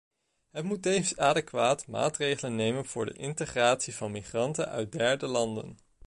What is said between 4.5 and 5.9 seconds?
uit derde landen.